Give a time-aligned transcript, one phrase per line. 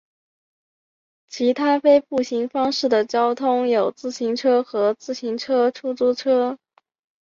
[1.27, 6.57] 其他非步行方式的交通有自行车和自行车出租车。